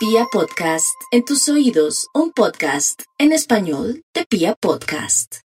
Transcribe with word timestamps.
Pia 0.00 0.24
Podcast, 0.32 0.98
en 1.10 1.26
tus 1.26 1.46
oídos, 1.50 2.08
un 2.14 2.32
podcast 2.32 3.02
en 3.18 3.32
español 3.32 4.02
de 4.14 4.24
Pia 4.24 4.54
Podcast. 4.54 5.40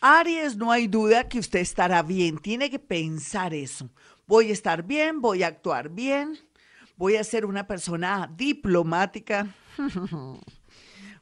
Aries, 0.00 0.56
no 0.56 0.72
hay 0.72 0.88
duda 0.88 1.28
que 1.28 1.38
usted 1.38 1.60
estará 1.60 2.02
bien, 2.02 2.38
tiene 2.38 2.70
que 2.70 2.80
pensar 2.80 3.54
eso. 3.54 3.88
Voy 4.26 4.50
a 4.50 4.52
estar 4.52 4.84
bien, 4.84 5.20
voy 5.20 5.44
a 5.44 5.46
actuar 5.46 5.90
bien, 5.90 6.36
voy 6.96 7.14
a 7.14 7.22
ser 7.22 7.46
una 7.46 7.68
persona 7.68 8.28
diplomática. 8.36 9.54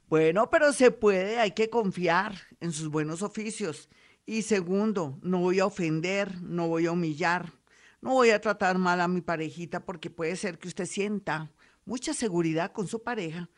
bueno, 0.08 0.48
pero 0.48 0.72
se 0.72 0.90
puede, 0.90 1.40
hay 1.40 1.50
que 1.50 1.68
confiar 1.68 2.38
en 2.60 2.72
sus 2.72 2.88
buenos 2.88 3.20
oficios. 3.20 3.90
Y 4.24 4.40
segundo, 4.40 5.18
no 5.20 5.40
voy 5.40 5.60
a 5.60 5.66
ofender, 5.66 6.40
no 6.40 6.68
voy 6.68 6.86
a 6.86 6.92
humillar, 6.92 7.52
no 8.00 8.12
voy 8.12 8.30
a 8.30 8.40
tratar 8.40 8.78
mal 8.78 9.02
a 9.02 9.08
mi 9.08 9.20
parejita 9.20 9.84
porque 9.84 10.08
puede 10.08 10.36
ser 10.36 10.58
que 10.58 10.68
usted 10.68 10.86
sienta 10.86 11.52
mucha 11.84 12.14
seguridad 12.14 12.72
con 12.72 12.86
su 12.86 13.02
pareja, 13.02 13.48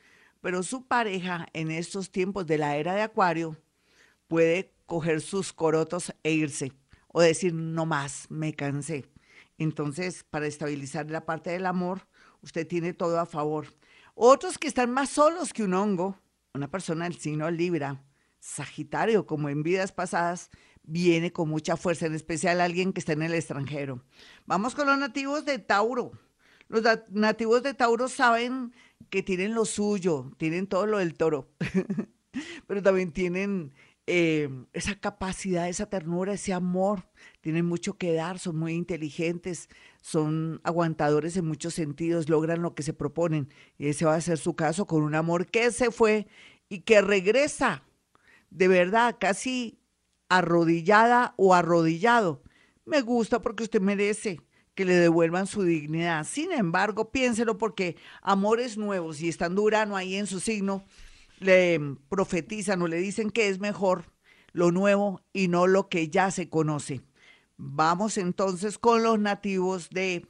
pero 0.40 0.62
su 0.62 0.86
pareja 0.86 1.46
en 1.53 1.71
estos 1.71 2.11
tiempos 2.11 2.46
de 2.46 2.58
la 2.58 2.76
era 2.76 2.94
de 2.94 3.03
Acuario 3.03 3.57
puede 4.29 4.75
coger 4.86 5.21
sus 5.21 5.53
corotos 5.53 6.12
e 6.22 6.32
irse 6.32 6.72
o 7.08 7.21
decir, 7.21 7.54
no 7.54 7.86
más, 7.86 8.26
me 8.29 8.54
cansé. 8.54 9.07
Entonces, 9.57 10.25
para 10.25 10.46
estabilizar 10.46 11.11
la 11.11 11.25
parte 11.25 11.50
del 11.50 11.67
amor, 11.67 12.08
usted 12.43 12.67
tiene 12.67 12.93
todo 12.93 13.21
a 13.21 13.26
favor. 13.26 13.68
Otros 14.14 14.59
que 14.59 14.67
están 14.68 14.90
más 14.90 15.11
solos 15.11 15.53
que 15.53 15.62
un 15.62 15.75
hongo, 15.75 16.18
una 16.54 16.70
persona 16.70 17.04
del 17.04 17.17
signo 17.18 17.50
Libra, 17.50 18.04
Sagitario, 18.40 19.26
como 19.26 19.48
en 19.48 19.62
vidas 19.62 19.93
pasadas, 19.93 20.50
viene 20.82 21.32
con 21.32 21.48
mucha 21.48 21.76
fuerza, 21.76 22.06
en 22.06 22.14
especial 22.14 22.61
alguien 22.61 22.93
que 22.93 23.00
está 23.00 23.12
en 23.12 23.22
el 23.22 23.34
extranjero. 23.34 24.04
Vamos 24.45 24.75
con 24.75 24.86
los 24.86 24.98
nativos 24.98 25.45
de 25.45 25.59
Tauro. 25.59 26.12
Los 26.68 26.82
nativos 27.11 27.63
de 27.63 27.75
Tauro 27.75 28.09
saben 28.09 28.73
que 29.11 29.23
tienen 29.23 29.54
lo 29.54 29.64
suyo, 29.64 30.32
tienen 30.39 30.67
todo 30.67 30.87
lo 30.87 30.99
del 30.99 31.14
toro, 31.14 31.49
pero 32.67 32.83
también 32.83 33.12
tienen 33.12 33.73
eh, 34.06 34.51
esa 34.73 34.98
capacidad, 34.98 35.69
esa 35.69 35.87
ternura, 35.87 36.34
ese 36.34 36.53
amor, 36.53 37.09
tienen 37.41 37.65
mucho 37.65 37.97
que 37.97 38.12
dar, 38.12 38.39
son 38.39 38.56
muy 38.56 38.75
inteligentes, 38.75 39.69
son 40.03 40.61
aguantadores 40.62 41.37
en 41.37 41.47
muchos 41.47 41.75
sentidos, 41.75 42.29
logran 42.29 42.61
lo 42.61 42.75
que 42.75 42.83
se 42.83 42.93
proponen. 42.93 43.49
Y 43.78 43.89
ese 43.89 44.05
va 44.05 44.15
a 44.15 44.21
ser 44.21 44.39
su 44.39 44.55
caso 44.55 44.87
con 44.87 45.03
un 45.03 45.15
amor 45.15 45.47
que 45.47 45.71
se 45.71 45.91
fue 45.91 46.27
y 46.69 46.81
que 46.81 47.01
regresa, 47.01 47.83
de 48.51 48.69
verdad, 48.69 49.17
casi 49.19 49.78
arrodillada 50.28 51.34
o 51.37 51.55
arrodillado. 51.55 52.43
Me 52.84 53.01
gusta 53.01 53.41
porque 53.41 53.62
usted 53.62 53.81
merece 53.81 54.41
que 54.75 54.84
le 54.84 54.94
devuelvan 54.94 55.47
su 55.47 55.62
dignidad. 55.62 56.25
Sin 56.25 56.53
embargo, 56.53 57.11
piénselo 57.11 57.58
porque 57.58 57.97
amores 58.22 58.77
nuevos 58.77 59.20
y 59.20 59.28
estando 59.28 59.62
Urano 59.62 59.97
ahí 59.97 60.16
en 60.16 60.27
su 60.27 60.41
signo, 60.41 60.84
le 61.39 61.81
profetizan 62.08 62.83
o 62.83 62.89
le 62.89 62.97
dicen 62.97 63.31
que 63.31 63.48
es 63.48 63.61
mejor 63.61 64.12
lo 64.53 64.70
nuevo 64.70 65.20
y 65.33 65.48
no 65.48 65.66
lo 65.66 65.89
que 65.89 66.08
ya 66.08 66.31
se 66.31 66.48
conoce. 66.48 67.03
Vamos 67.56 68.19
entonces 68.19 68.78
con 68.78 69.03
los 69.03 69.19
nativos 69.19 69.91
de 69.91 70.27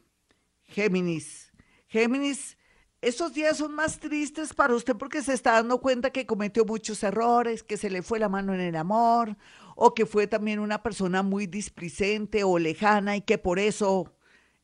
Géminis. 0.64 1.52
Géminis, 1.86 2.58
estos 3.00 3.34
días 3.34 3.58
son 3.58 3.74
más 3.74 3.98
tristes 3.98 4.52
para 4.52 4.74
usted 4.74 4.96
porque 4.96 5.22
se 5.22 5.34
está 5.34 5.52
dando 5.52 5.80
cuenta 5.80 6.10
que 6.10 6.26
cometió 6.26 6.64
muchos 6.64 7.02
errores, 7.02 7.62
que 7.62 7.76
se 7.76 7.90
le 7.90 8.02
fue 8.02 8.18
la 8.18 8.28
mano 8.28 8.54
en 8.54 8.60
el 8.60 8.76
amor, 8.76 9.36
o 9.76 9.94
que 9.94 10.06
fue 10.06 10.26
también 10.26 10.58
una 10.58 10.82
persona 10.82 11.22
muy 11.22 11.46
displicente 11.46 12.44
o 12.44 12.58
lejana 12.58 13.16
y 13.16 13.20
que 13.20 13.38
por 13.38 13.58
eso 13.58 14.14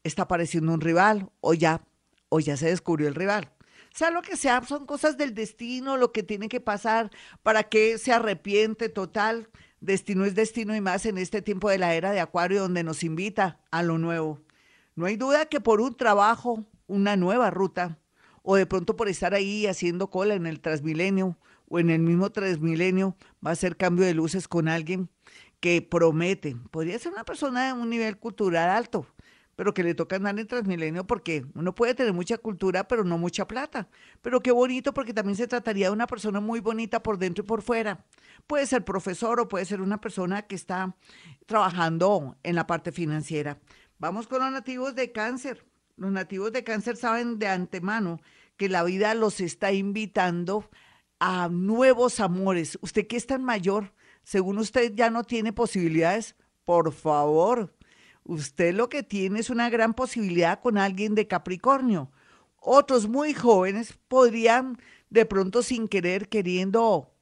está 0.04 0.22
apareciendo 0.22 0.72
un 0.72 0.80
rival 0.80 1.30
o 1.40 1.54
ya, 1.54 1.82
o 2.28 2.40
ya 2.40 2.56
se 2.56 2.66
descubrió 2.66 3.08
el 3.08 3.14
rival 3.14 3.52
sea 3.92 4.10
lo 4.10 4.22
que 4.22 4.36
sea, 4.36 4.62
son 4.64 4.86
cosas 4.86 5.16
del 5.16 5.34
destino, 5.34 5.96
lo 5.96 6.12
que 6.12 6.22
tiene 6.22 6.48
que 6.48 6.60
pasar 6.60 7.10
para 7.42 7.64
que 7.64 7.98
se 7.98 8.12
arrepiente 8.12 8.88
total. 8.88 9.48
Destino 9.80 10.24
es 10.24 10.34
destino 10.34 10.74
y 10.76 10.80
más 10.80 11.06
en 11.06 11.18
este 11.18 11.42
tiempo 11.42 11.70
de 11.70 11.78
la 11.78 11.94
era 11.94 12.12
de 12.12 12.20
Acuario 12.20 12.62
donde 12.62 12.84
nos 12.84 13.02
invita 13.02 13.60
a 13.70 13.82
lo 13.82 13.98
nuevo. 13.98 14.40
No 14.94 15.06
hay 15.06 15.16
duda 15.16 15.46
que 15.46 15.60
por 15.60 15.80
un 15.80 15.96
trabajo, 15.96 16.64
una 16.86 17.16
nueva 17.16 17.50
ruta, 17.50 17.98
o 18.42 18.56
de 18.56 18.66
pronto 18.66 18.96
por 18.96 19.08
estar 19.08 19.34
ahí 19.34 19.66
haciendo 19.66 20.10
cola 20.10 20.34
en 20.34 20.46
el 20.46 20.60
Transmilenio 20.60 21.36
o 21.68 21.78
en 21.78 21.90
el 21.90 22.00
mismo 22.00 22.30
Transmilenio, 22.30 23.16
va 23.44 23.52
a 23.52 23.56
ser 23.56 23.76
cambio 23.76 24.04
de 24.04 24.14
luces 24.14 24.48
con 24.48 24.68
alguien 24.68 25.08
que 25.60 25.82
promete. 25.82 26.56
Podría 26.70 26.98
ser 26.98 27.12
una 27.12 27.24
persona 27.24 27.66
de 27.66 27.72
un 27.74 27.88
nivel 27.90 28.18
cultural 28.18 28.70
alto, 28.70 29.06
pero 29.60 29.74
que 29.74 29.82
le 29.82 29.94
toca 29.94 30.16
andar 30.16 30.38
en 30.38 30.46
Transmilenio 30.46 31.06
porque 31.06 31.44
uno 31.54 31.74
puede 31.74 31.94
tener 31.94 32.14
mucha 32.14 32.38
cultura, 32.38 32.88
pero 32.88 33.04
no 33.04 33.18
mucha 33.18 33.46
plata. 33.46 33.90
Pero 34.22 34.40
qué 34.40 34.52
bonito 34.52 34.94
porque 34.94 35.12
también 35.12 35.36
se 35.36 35.46
trataría 35.46 35.88
de 35.88 35.92
una 35.92 36.06
persona 36.06 36.40
muy 36.40 36.60
bonita 36.60 37.02
por 37.02 37.18
dentro 37.18 37.44
y 37.44 37.46
por 37.46 37.60
fuera. 37.60 38.06
Puede 38.46 38.64
ser 38.64 38.86
profesor 38.86 39.38
o 39.38 39.48
puede 39.48 39.66
ser 39.66 39.82
una 39.82 40.00
persona 40.00 40.46
que 40.46 40.54
está 40.54 40.96
trabajando 41.44 42.38
en 42.42 42.54
la 42.54 42.66
parte 42.66 42.90
financiera. 42.90 43.60
Vamos 43.98 44.26
con 44.28 44.38
los 44.38 44.50
nativos 44.50 44.94
de 44.94 45.12
cáncer. 45.12 45.66
Los 45.98 46.10
nativos 46.10 46.52
de 46.52 46.64
cáncer 46.64 46.96
saben 46.96 47.38
de 47.38 47.48
antemano 47.48 48.18
que 48.56 48.70
la 48.70 48.82
vida 48.82 49.12
los 49.12 49.42
está 49.42 49.72
invitando 49.72 50.70
a 51.18 51.50
nuevos 51.50 52.18
amores. 52.20 52.78
Usted 52.80 53.06
que 53.06 53.18
es 53.18 53.26
tan 53.26 53.44
mayor, 53.44 53.92
según 54.24 54.56
usted 54.56 54.94
ya 54.94 55.10
no 55.10 55.22
tiene 55.24 55.52
posibilidades, 55.52 56.34
por 56.64 56.94
favor, 56.94 57.74
usted 58.30 58.72
lo 58.74 58.88
que 58.88 59.02
tiene 59.02 59.40
es 59.40 59.50
una 59.50 59.68
gran 59.70 59.92
posibilidad 59.92 60.60
con 60.60 60.78
alguien 60.78 61.16
de 61.16 61.26
Capricornio. 61.26 62.12
Otros 62.60 63.08
muy 63.08 63.34
jóvenes 63.34 63.98
podrían 64.06 64.78
de 65.08 65.26
pronto 65.26 65.64
sin 65.64 65.88
querer, 65.88 66.28
queriendo 66.28 67.12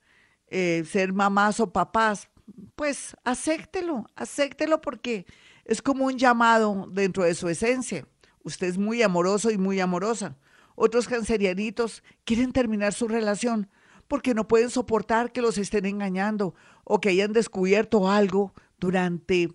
eh, 0.48 0.84
ser 0.86 1.14
mamás 1.14 1.60
o 1.60 1.72
papás, 1.72 2.28
pues 2.76 3.16
acéptelo, 3.24 4.04
acéptelo 4.16 4.82
porque 4.82 5.24
es 5.64 5.80
como 5.80 6.04
un 6.04 6.18
llamado 6.18 6.86
dentro 6.92 7.24
de 7.24 7.34
su 7.34 7.48
esencia. 7.48 8.06
Usted 8.42 8.66
es 8.66 8.76
muy 8.76 9.02
amoroso 9.02 9.50
y 9.50 9.56
muy 9.56 9.80
amorosa. 9.80 10.36
Otros 10.74 11.08
cancerianitos 11.08 12.02
quieren 12.24 12.52
terminar 12.52 12.92
su 12.92 13.08
relación 13.08 13.70
porque 14.08 14.34
no 14.34 14.46
pueden 14.46 14.68
soportar 14.68 15.32
que 15.32 15.40
los 15.40 15.56
estén 15.56 15.86
engañando 15.86 16.54
o 16.84 17.00
que 17.00 17.08
hayan 17.08 17.32
descubierto 17.32 18.10
algo 18.10 18.52
durante 18.78 19.48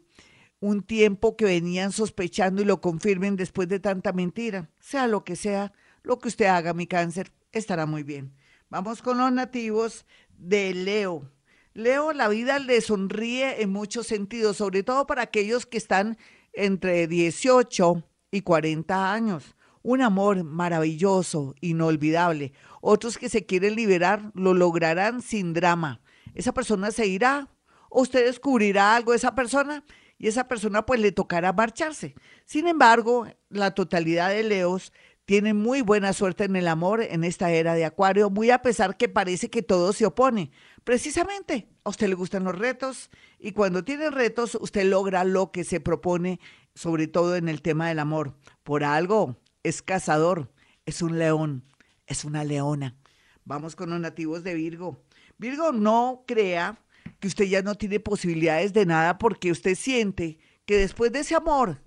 un 0.64 0.82
tiempo 0.82 1.36
que 1.36 1.44
venían 1.44 1.92
sospechando 1.92 2.62
y 2.62 2.66
lo 2.66 2.80
confirmen 2.80 3.36
después 3.36 3.68
de 3.68 3.82
tanta 3.82 4.14
mentira. 4.14 4.70
Sea 4.80 5.08
lo 5.08 5.26
que 5.26 5.36
sea, 5.36 5.74
lo 6.04 6.20
que 6.20 6.30
usted 6.30 6.46
haga, 6.46 6.74
mi 6.74 6.88
cáncer, 6.88 7.34
estará 7.52 7.86
muy 7.86 8.04
bien. 8.04 8.34
Vamos 8.70 9.02
con 9.02 9.18
los 9.18 9.30
nativos 9.30 10.06
de 10.38 10.74
Leo. 10.74 11.30
Leo, 11.74 12.14
la 12.14 12.30
vida 12.30 12.60
le 12.60 12.80
sonríe 12.80 13.62
en 13.62 13.72
muchos 13.72 14.08
sentidos, 14.08 14.56
sobre 14.56 14.84
todo 14.84 15.06
para 15.06 15.24
aquellos 15.24 15.66
que 15.66 15.78
están 15.78 16.18
entre 16.54 17.08
18 17.08 18.02
y 18.32 18.42
40 18.42 19.12
años. 19.12 19.58
Un 19.82 20.02
amor 20.02 20.46
maravilloso, 20.46 21.56
inolvidable. 21.60 22.54
Otros 22.80 23.18
que 23.18 23.28
se 23.28 23.46
quieren 23.46 23.76
liberar 23.76 24.32
lo 24.34 24.54
lograrán 24.54 25.22
sin 25.22 25.52
drama. 25.52 26.00
Esa 26.34 26.54
persona 26.54 26.92
se 26.92 27.06
irá 27.06 27.50
usted 27.94 28.26
descubrirá 28.26 28.96
algo 28.96 29.12
de 29.12 29.18
esa 29.18 29.36
persona 29.36 29.84
y 30.18 30.28
esa 30.28 30.48
persona 30.48 30.86
pues 30.86 31.00
le 31.00 31.12
tocará 31.12 31.54
marcharse. 31.54 32.16
Sin 32.46 32.68
embargo, 32.68 33.28
la 33.50 33.72
totalidad 33.72 34.30
de 34.30 34.44
Leos 34.44 34.94
tiene 35.26 35.54
muy 35.54 35.82
buena 35.82 36.12
suerte 36.14 36.44
en 36.44 36.56
el 36.56 36.68
amor 36.68 37.02
en 37.02 37.24
esta 37.24 37.52
era 37.52 37.76
de 37.76 37.86
Acuario, 37.86 38.30
muy 38.30 38.52
a 38.52 38.62
pesar 38.62 38.98
que 38.98 39.08
parece 39.08 39.50
que 39.50 39.62
todo 39.62 39.94
se 39.94 40.06
opone. 40.06 40.52
Precisamente, 40.84 41.70
a 41.84 41.90
usted 41.90 42.08
le 42.08 42.16
gustan 42.16 42.44
los 42.44 42.58
retos 42.58 43.10
y 43.40 43.54
cuando 43.54 43.84
tiene 43.84 44.10
retos, 44.10 44.58
usted 44.60 44.86
logra 44.86 45.24
lo 45.24 45.52
que 45.52 45.64
se 45.64 45.80
propone, 45.80 46.40
sobre 46.76 47.08
todo 47.08 47.36
en 47.36 47.48
el 47.48 47.62
tema 47.62 47.88
del 47.88 48.00
amor. 48.00 48.36
Por 48.64 48.84
algo, 48.84 49.38
es 49.64 49.82
cazador, 49.82 50.52
es 50.86 51.02
un 51.02 51.18
león, 51.18 51.64
es 52.06 52.26
una 52.26 52.44
leona. 52.44 52.98
Vamos 53.46 53.76
con 53.76 53.90
los 53.90 54.00
nativos 54.00 54.44
de 54.44 54.56
Virgo. 54.56 55.04
Virgo 55.38 55.72
no 55.72 56.24
crea 56.28 56.80
que 57.24 57.30
usted 57.30 57.46
ya 57.46 57.62
no 57.62 57.76
tiene 57.76 58.02
posibilidades 58.02 58.74
de 58.74 58.86
nada 58.86 59.18
porque 59.18 59.50
usted 59.50 59.76
siente 59.76 60.40
que 60.66 60.78
después 60.78 61.10
de 61.14 61.20
ese 61.20 61.36
amor 61.36 61.82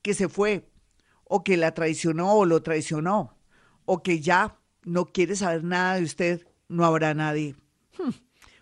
que 0.00 0.14
se 0.14 0.28
fue, 0.28 0.70
o 1.24 1.42
que 1.42 1.56
la 1.56 1.74
traicionó 1.74 2.34
o 2.34 2.44
lo 2.44 2.62
traicionó, 2.62 3.36
o 3.84 4.04
que 4.04 4.20
ya 4.20 4.60
no 4.84 5.06
quiere 5.06 5.34
saber 5.34 5.64
nada 5.64 5.96
de 5.96 6.04
usted, 6.04 6.46
no 6.68 6.84
habrá 6.84 7.14
nadie. 7.14 7.56
Hmm. 7.98 8.10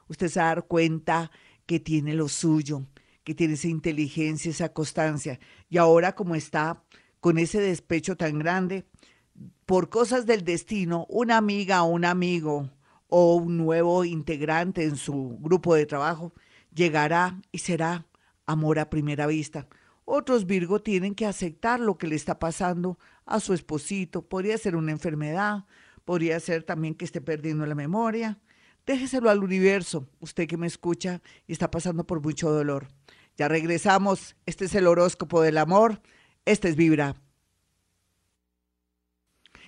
Usted 0.08 0.28
se 0.28 0.40
va 0.40 0.46
a 0.46 0.54
dar 0.54 0.66
cuenta 0.66 1.30
que 1.66 1.78
tiene 1.78 2.14
lo 2.14 2.30
suyo, 2.30 2.86
que 3.22 3.34
tiene 3.34 3.52
esa 3.52 3.68
inteligencia, 3.68 4.50
esa 4.50 4.72
constancia. 4.72 5.38
Y 5.68 5.76
ahora 5.76 6.14
como 6.14 6.36
está 6.36 6.82
con 7.20 7.36
ese 7.36 7.60
despecho 7.60 8.16
tan 8.16 8.38
grande, 8.38 8.86
por 9.66 9.90
cosas 9.90 10.24
del 10.24 10.42
destino, 10.42 11.04
una 11.10 11.36
amiga 11.36 11.82
o 11.82 11.90
un 11.90 12.06
amigo 12.06 12.70
o 13.16 13.36
un 13.36 13.56
nuevo 13.58 14.04
integrante 14.04 14.82
en 14.82 14.96
su 14.96 15.38
grupo 15.40 15.76
de 15.76 15.86
trabajo 15.86 16.32
llegará 16.74 17.40
y 17.52 17.58
será 17.58 18.08
amor 18.44 18.80
a 18.80 18.90
primera 18.90 19.28
vista. 19.28 19.68
Otros 20.04 20.46
Virgo 20.46 20.82
tienen 20.82 21.14
que 21.14 21.24
aceptar 21.24 21.78
lo 21.78 21.96
que 21.96 22.08
le 22.08 22.16
está 22.16 22.40
pasando 22.40 22.98
a 23.24 23.38
su 23.38 23.54
esposito. 23.54 24.22
Podría 24.22 24.58
ser 24.58 24.74
una 24.74 24.90
enfermedad, 24.90 25.64
podría 26.04 26.40
ser 26.40 26.64
también 26.64 26.96
que 26.96 27.04
esté 27.04 27.20
perdiendo 27.20 27.64
la 27.66 27.76
memoria. 27.76 28.40
Déjeselo 28.84 29.30
al 29.30 29.44
universo, 29.44 30.08
usted 30.18 30.48
que 30.48 30.56
me 30.56 30.66
escucha 30.66 31.22
y 31.46 31.52
está 31.52 31.70
pasando 31.70 32.04
por 32.04 32.20
mucho 32.20 32.50
dolor. 32.50 32.88
Ya 33.36 33.46
regresamos, 33.46 34.34
este 34.44 34.64
es 34.64 34.74
el 34.74 34.88
horóscopo 34.88 35.40
del 35.40 35.58
amor, 35.58 36.02
este 36.46 36.68
es 36.68 36.74
Vibra. 36.74 37.14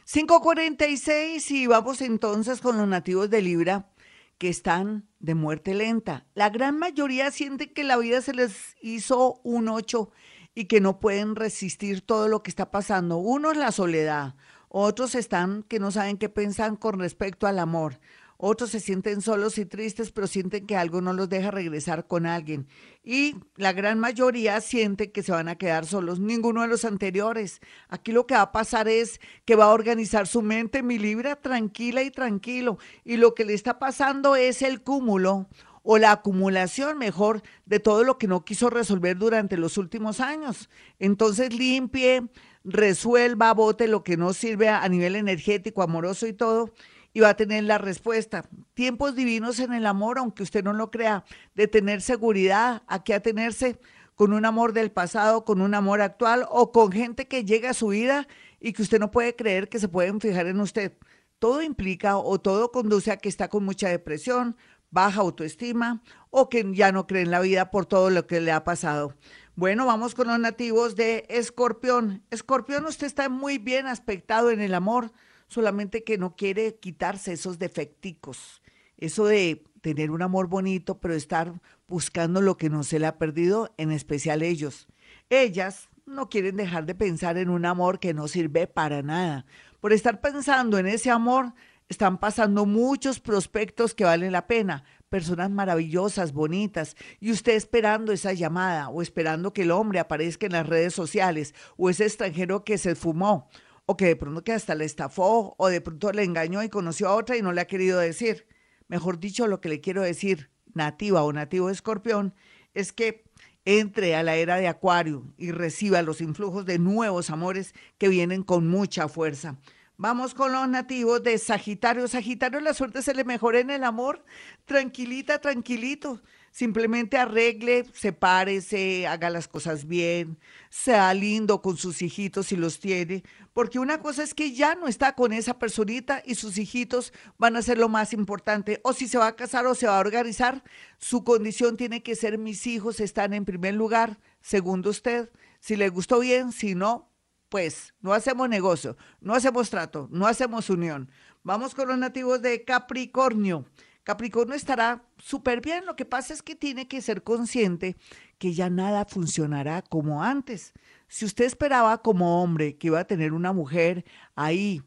5.46 0.08 1.50
y 1.50 1.66
vamos 1.66 2.00
entonces 2.00 2.60
con 2.60 2.78
los 2.78 2.86
nativos 2.86 3.28
de 3.28 3.42
Libra 3.42 3.90
que 4.38 4.48
están 4.48 5.08
de 5.18 5.34
muerte 5.34 5.74
lenta. 5.74 6.26
La 6.34 6.48
gran 6.48 6.78
mayoría 6.78 7.32
siente 7.32 7.72
que 7.72 7.82
la 7.82 7.96
vida 7.96 8.20
se 8.20 8.32
les 8.32 8.76
hizo 8.80 9.40
un 9.42 9.68
ocho 9.68 10.12
y 10.54 10.66
que 10.66 10.80
no 10.80 11.00
pueden 11.00 11.34
resistir 11.34 12.02
todo 12.02 12.28
lo 12.28 12.44
que 12.44 12.50
está 12.50 12.70
pasando. 12.70 13.16
Uno 13.16 13.50
es 13.50 13.58
la 13.58 13.72
soledad, 13.72 14.36
otros 14.68 15.16
están 15.16 15.64
que 15.64 15.80
no 15.80 15.90
saben 15.90 16.18
qué 16.18 16.28
pensar 16.28 16.78
con 16.78 17.00
respecto 17.00 17.48
al 17.48 17.58
amor. 17.58 17.98
Otros 18.38 18.70
se 18.70 18.80
sienten 18.80 19.22
solos 19.22 19.56
y 19.58 19.64
tristes, 19.64 20.12
pero 20.12 20.26
sienten 20.26 20.66
que 20.66 20.76
algo 20.76 21.00
no 21.00 21.12
los 21.12 21.28
deja 21.28 21.50
regresar 21.50 22.06
con 22.06 22.26
alguien. 22.26 22.66
Y 23.02 23.36
la 23.56 23.72
gran 23.72 23.98
mayoría 23.98 24.60
siente 24.60 25.10
que 25.10 25.22
se 25.22 25.32
van 25.32 25.48
a 25.48 25.56
quedar 25.56 25.86
solos, 25.86 26.20
ninguno 26.20 26.62
de 26.62 26.68
los 26.68 26.84
anteriores. 26.84 27.60
Aquí 27.88 28.12
lo 28.12 28.26
que 28.26 28.34
va 28.34 28.42
a 28.42 28.52
pasar 28.52 28.88
es 28.88 29.20
que 29.44 29.56
va 29.56 29.66
a 29.66 29.72
organizar 29.72 30.26
su 30.26 30.42
mente, 30.42 30.82
mi 30.82 30.98
libra, 30.98 31.36
tranquila 31.36 32.02
y 32.02 32.10
tranquilo. 32.10 32.78
Y 33.04 33.16
lo 33.16 33.34
que 33.34 33.44
le 33.44 33.54
está 33.54 33.78
pasando 33.78 34.36
es 34.36 34.60
el 34.60 34.82
cúmulo 34.82 35.48
o 35.82 35.98
la 35.98 36.10
acumulación 36.10 36.98
mejor 36.98 37.42
de 37.64 37.78
todo 37.78 38.02
lo 38.02 38.18
que 38.18 38.26
no 38.26 38.44
quiso 38.44 38.68
resolver 38.68 39.16
durante 39.16 39.56
los 39.56 39.78
últimos 39.78 40.20
años. 40.20 40.68
Entonces 40.98 41.54
limpie, 41.54 42.24
resuelva, 42.64 43.54
bote 43.54 43.86
lo 43.86 44.02
que 44.02 44.16
no 44.16 44.32
sirve 44.32 44.68
a 44.68 44.86
nivel 44.88 45.14
energético, 45.14 45.82
amoroso 45.82 46.26
y 46.26 46.32
todo 46.32 46.72
y 47.16 47.20
va 47.20 47.30
a 47.30 47.34
tener 47.34 47.64
la 47.64 47.78
respuesta. 47.78 48.46
Tiempos 48.74 49.14
divinos 49.14 49.58
en 49.58 49.72
el 49.72 49.86
amor, 49.86 50.18
aunque 50.18 50.42
usted 50.42 50.62
no 50.62 50.74
lo 50.74 50.90
crea, 50.90 51.24
de 51.54 51.66
tener 51.66 52.02
seguridad, 52.02 52.82
a 52.88 53.04
qué 53.04 53.14
atenerse 53.14 53.80
con 54.16 54.34
un 54.34 54.44
amor 54.44 54.74
del 54.74 54.90
pasado, 54.90 55.46
con 55.46 55.62
un 55.62 55.74
amor 55.74 56.02
actual 56.02 56.44
o 56.50 56.72
con 56.72 56.92
gente 56.92 57.26
que 57.26 57.46
llega 57.46 57.70
a 57.70 57.72
su 57.72 57.88
vida 57.88 58.28
y 58.60 58.74
que 58.74 58.82
usted 58.82 59.00
no 59.00 59.10
puede 59.10 59.34
creer 59.34 59.70
que 59.70 59.78
se 59.78 59.88
pueden 59.88 60.20
fijar 60.20 60.46
en 60.46 60.60
usted. 60.60 60.92
Todo 61.38 61.62
implica 61.62 62.18
o 62.18 62.38
todo 62.38 62.70
conduce 62.70 63.10
a 63.10 63.16
que 63.16 63.30
está 63.30 63.48
con 63.48 63.64
mucha 63.64 63.88
depresión, 63.88 64.54
baja 64.90 65.22
autoestima 65.22 66.02
o 66.28 66.50
que 66.50 66.70
ya 66.74 66.92
no 66.92 67.06
cree 67.06 67.22
en 67.22 67.30
la 67.30 67.40
vida 67.40 67.70
por 67.70 67.86
todo 67.86 68.10
lo 68.10 68.26
que 68.26 68.42
le 68.42 68.52
ha 68.52 68.62
pasado. 68.62 69.14
Bueno, 69.54 69.86
vamos 69.86 70.14
con 70.14 70.26
los 70.26 70.38
nativos 70.38 70.96
de 70.96 71.24
Escorpión. 71.30 72.24
Escorpión, 72.30 72.84
usted 72.84 73.06
está 73.06 73.30
muy 73.30 73.56
bien 73.56 73.86
aspectado 73.86 74.50
en 74.50 74.60
el 74.60 74.74
amor 74.74 75.12
solamente 75.48 76.04
que 76.04 76.18
no 76.18 76.36
quiere 76.36 76.76
quitarse 76.76 77.32
esos 77.32 77.58
defecticos, 77.58 78.62
eso 78.96 79.26
de 79.26 79.64
tener 79.80 80.10
un 80.10 80.22
amor 80.22 80.48
bonito, 80.48 80.98
pero 80.98 81.14
estar 81.14 81.60
buscando 81.86 82.40
lo 82.40 82.56
que 82.56 82.70
no 82.70 82.82
se 82.82 82.98
le 82.98 83.06
ha 83.06 83.18
perdido, 83.18 83.72
en 83.76 83.92
especial 83.92 84.42
ellos. 84.42 84.88
Ellas 85.30 85.88
no 86.06 86.28
quieren 86.28 86.56
dejar 86.56 86.86
de 86.86 86.94
pensar 86.94 87.36
en 87.36 87.50
un 87.50 87.64
amor 87.66 87.98
que 88.00 88.14
no 88.14 88.28
sirve 88.28 88.66
para 88.66 89.02
nada. 89.02 89.46
Por 89.80 89.92
estar 89.92 90.20
pensando 90.20 90.78
en 90.78 90.86
ese 90.86 91.10
amor, 91.10 91.52
están 91.88 92.18
pasando 92.18 92.66
muchos 92.66 93.20
prospectos 93.20 93.94
que 93.94 94.04
valen 94.04 94.32
la 94.32 94.46
pena, 94.46 94.84
personas 95.08 95.50
maravillosas, 95.50 96.32
bonitas, 96.32 96.96
y 97.20 97.30
usted 97.30 97.54
esperando 97.54 98.12
esa 98.12 98.32
llamada 98.32 98.88
o 98.88 99.02
esperando 99.02 99.52
que 99.52 99.62
el 99.62 99.70
hombre 99.70 100.00
aparezca 100.00 100.46
en 100.46 100.52
las 100.52 100.66
redes 100.66 100.94
sociales 100.94 101.54
o 101.76 101.90
ese 101.90 102.04
extranjero 102.04 102.64
que 102.64 102.78
se 102.78 102.96
fumó 102.96 103.48
o 103.86 103.96
que 103.96 104.06
de 104.06 104.16
pronto 104.16 104.44
que 104.44 104.52
hasta 104.52 104.74
le 104.74 104.84
estafó 104.84 105.54
o 105.56 105.68
de 105.68 105.80
pronto 105.80 106.12
le 106.12 106.24
engañó 106.24 106.62
y 106.62 106.68
conoció 106.68 107.08
a 107.08 107.14
otra 107.14 107.36
y 107.36 107.42
no 107.42 107.52
le 107.52 107.60
ha 107.60 107.66
querido 107.66 107.98
decir. 107.98 108.46
Mejor 108.88 109.18
dicho, 109.18 109.46
lo 109.46 109.60
que 109.60 109.68
le 109.68 109.80
quiero 109.80 110.02
decir, 110.02 110.50
nativa 110.74 111.22
o 111.22 111.32
nativo 111.32 111.68
de 111.68 111.72
escorpión, 111.72 112.34
es 112.74 112.92
que 112.92 113.24
entre 113.64 114.14
a 114.14 114.22
la 114.22 114.36
era 114.36 114.56
de 114.56 114.68
Acuario 114.68 115.24
y 115.36 115.50
reciba 115.50 116.02
los 116.02 116.20
influjos 116.20 116.66
de 116.66 116.78
nuevos 116.78 117.30
amores 117.30 117.74
que 117.98 118.08
vienen 118.08 118.42
con 118.42 118.68
mucha 118.68 119.08
fuerza. 119.08 119.58
Vamos 119.98 120.34
con 120.34 120.52
los 120.52 120.68
nativos 120.68 121.22
de 121.22 121.38
Sagitario. 121.38 122.06
Sagitario, 122.06 122.60
la 122.60 122.74
suerte 122.74 123.02
se 123.02 123.14
le 123.14 123.24
mejora 123.24 123.60
en 123.60 123.70
el 123.70 123.82
amor. 123.82 124.24
Tranquilita, 124.66 125.40
tranquilito. 125.40 126.22
Simplemente 126.56 127.18
arregle, 127.18 127.84
sepárese, 127.92 129.06
haga 129.06 129.28
las 129.28 129.46
cosas 129.46 129.86
bien, 129.86 130.38
sea 130.70 131.12
lindo 131.12 131.60
con 131.60 131.76
sus 131.76 132.00
hijitos 132.00 132.46
si 132.46 132.56
los 132.56 132.80
tiene, 132.80 133.24
porque 133.52 133.78
una 133.78 134.00
cosa 134.00 134.22
es 134.22 134.32
que 134.32 134.54
ya 134.54 134.74
no 134.74 134.88
está 134.88 135.14
con 135.14 135.34
esa 135.34 135.58
personita 135.58 136.22
y 136.24 136.34
sus 136.34 136.56
hijitos 136.56 137.12
van 137.36 137.56
a 137.56 137.60
ser 137.60 137.76
lo 137.76 137.90
más 137.90 138.14
importante. 138.14 138.80
O 138.84 138.94
si 138.94 139.06
se 139.06 139.18
va 139.18 139.26
a 139.26 139.36
casar 139.36 139.66
o 139.66 139.74
se 139.74 139.86
va 139.86 139.98
a 139.98 140.00
organizar, 140.00 140.64
su 140.96 141.24
condición 141.24 141.76
tiene 141.76 142.02
que 142.02 142.16
ser 142.16 142.38
mis 142.38 142.66
hijos 142.66 143.00
están 143.00 143.34
en 143.34 143.44
primer 143.44 143.74
lugar, 143.74 144.18
segundo 144.40 144.88
usted. 144.88 145.30
Si 145.60 145.76
le 145.76 145.90
gustó 145.90 146.20
bien, 146.20 146.52
si 146.52 146.74
no, 146.74 147.10
pues 147.50 147.92
no 148.00 148.14
hacemos 148.14 148.48
negocio, 148.48 148.96
no 149.20 149.34
hacemos 149.34 149.68
trato, 149.68 150.08
no 150.10 150.26
hacemos 150.26 150.70
unión. 150.70 151.10
Vamos 151.42 151.74
con 151.74 151.88
los 151.88 151.98
nativos 151.98 152.40
de 152.40 152.64
Capricornio. 152.64 153.66
Capricornio 154.06 154.54
estará 154.54 155.02
súper 155.18 155.60
bien, 155.60 155.84
lo 155.84 155.96
que 155.96 156.04
pasa 156.04 156.32
es 156.32 156.40
que 156.40 156.54
tiene 156.54 156.86
que 156.86 157.02
ser 157.02 157.24
consciente 157.24 157.96
que 158.38 158.54
ya 158.54 158.70
nada 158.70 159.04
funcionará 159.04 159.82
como 159.82 160.22
antes. 160.22 160.74
Si 161.08 161.24
usted 161.24 161.44
esperaba 161.44 162.00
como 162.02 162.40
hombre 162.40 162.76
que 162.76 162.86
iba 162.86 163.00
a 163.00 163.08
tener 163.08 163.32
una 163.32 163.52
mujer 163.52 164.04
ahí 164.36 164.80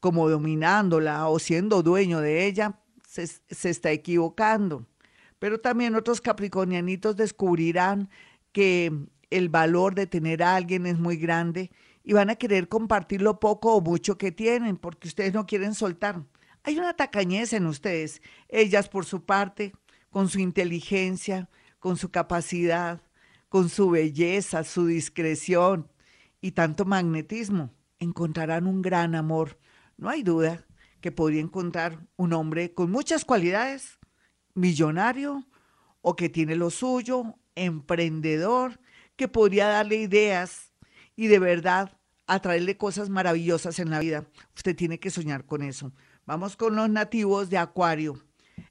como 0.00 0.28
dominándola 0.28 1.28
o 1.28 1.38
siendo 1.38 1.84
dueño 1.84 2.18
de 2.18 2.46
ella, 2.46 2.80
se, 3.06 3.28
se 3.28 3.70
está 3.70 3.92
equivocando. 3.92 4.88
Pero 5.38 5.60
también 5.60 5.94
otros 5.94 6.20
capricornianitos 6.20 7.14
descubrirán 7.14 8.10
que 8.50 8.92
el 9.30 9.50
valor 9.50 9.94
de 9.94 10.08
tener 10.08 10.42
a 10.42 10.56
alguien 10.56 10.84
es 10.86 10.98
muy 10.98 11.16
grande 11.16 11.70
y 12.02 12.12
van 12.12 12.28
a 12.28 12.34
querer 12.34 12.68
compartir 12.68 13.22
lo 13.22 13.38
poco 13.38 13.76
o 13.76 13.80
mucho 13.80 14.18
que 14.18 14.32
tienen 14.32 14.78
porque 14.78 15.06
ustedes 15.06 15.32
no 15.32 15.46
quieren 15.46 15.76
soltar. 15.76 16.24
Hay 16.68 16.78
una 16.78 16.92
tacañez 16.92 17.54
en 17.54 17.64
ustedes, 17.64 18.20
ellas 18.50 18.90
por 18.90 19.06
su 19.06 19.24
parte, 19.24 19.72
con 20.10 20.28
su 20.28 20.38
inteligencia, 20.38 21.48
con 21.78 21.96
su 21.96 22.10
capacidad, 22.10 23.00
con 23.48 23.70
su 23.70 23.88
belleza, 23.88 24.64
su 24.64 24.84
discreción 24.84 25.90
y 26.42 26.50
tanto 26.50 26.84
magnetismo, 26.84 27.72
encontrarán 27.98 28.66
un 28.66 28.82
gran 28.82 29.14
amor. 29.14 29.58
No 29.96 30.10
hay 30.10 30.22
duda 30.22 30.66
que 31.00 31.10
podría 31.10 31.40
encontrar 31.40 32.06
un 32.16 32.34
hombre 32.34 32.74
con 32.74 32.90
muchas 32.90 33.24
cualidades, 33.24 33.98
millonario 34.52 35.46
o 36.02 36.16
que 36.16 36.28
tiene 36.28 36.54
lo 36.54 36.68
suyo, 36.68 37.36
emprendedor, 37.54 38.78
que 39.16 39.26
podría 39.26 39.68
darle 39.68 39.96
ideas 39.96 40.74
y 41.16 41.28
de 41.28 41.38
verdad 41.38 41.98
atraerle 42.26 42.76
cosas 42.76 43.08
maravillosas 43.08 43.78
en 43.78 43.88
la 43.88 44.00
vida. 44.00 44.26
Usted 44.54 44.76
tiene 44.76 45.00
que 45.00 45.08
soñar 45.08 45.46
con 45.46 45.62
eso. 45.62 45.94
Vamos 46.28 46.56
con 46.56 46.76
los 46.76 46.90
nativos 46.90 47.48
de 47.48 47.56
Acuario. 47.56 48.22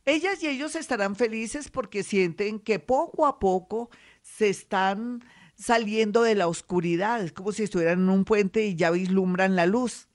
Ellas 0.06 0.44
y 0.44 0.48
ellos 0.48 0.76
estarán 0.76 1.16
felices 1.16 1.72
porque 1.72 2.04
sienten 2.04 2.60
que 2.60 2.78
poco 2.78 3.26
a 3.26 3.40
poco 3.40 3.90
se 4.22 4.50
están 4.50 5.24
saliendo 5.56 6.22
de 6.22 6.36
la 6.36 6.48
oscuridad. 6.48 7.24
Es 7.24 7.34
como 7.34 7.52
si 7.52 7.64
estuvieran 7.64 8.02
en 8.02 8.10
un 8.10 8.26
puente 8.26 8.64
y 8.64 8.76
ya 8.76 8.92
vislumbran 8.92 9.56
la 9.56 9.66
luz. 9.66 10.08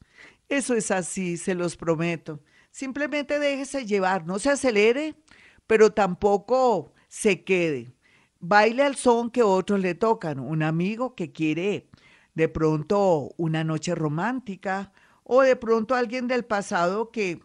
Eso 0.48 0.74
es 0.74 0.92
así, 0.92 1.36
se 1.36 1.56
los 1.56 1.76
prometo. 1.76 2.38
Simplemente 2.70 3.40
déjese 3.40 3.86
llevar, 3.86 4.24
no 4.24 4.38
se 4.38 4.50
acelere, 4.50 5.16
pero 5.66 5.92
tampoco 5.92 6.94
se 7.08 7.42
quede. 7.42 7.92
Baile 8.38 8.84
al 8.84 8.94
son 8.94 9.32
que 9.32 9.42
otros 9.42 9.80
le 9.80 9.96
tocan. 9.96 10.38
Un 10.38 10.62
amigo 10.62 11.16
que 11.16 11.32
quiere 11.32 11.88
de 12.34 12.48
pronto 12.48 13.34
una 13.36 13.64
noche 13.64 13.96
romántica 13.96 14.92
o 15.24 15.42
de 15.42 15.56
pronto 15.56 15.94
alguien 15.94 16.28
del 16.28 16.44
pasado 16.44 17.10
que 17.10 17.40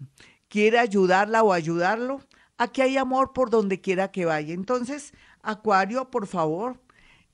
quiere 0.48 0.80
ayudarla 0.80 1.44
o 1.44 1.54
ayudarlo. 1.54 2.22
Aquí 2.58 2.82
hay 2.82 2.98
amor 2.98 3.34
por 3.34 3.50
donde 3.50 3.82
quiera 3.82 4.12
que 4.12 4.26
vaya. 4.26 4.54
Entonces, 4.54 5.14
Acuario, 5.42 6.10
por 6.10 6.28
favor, 6.28 6.80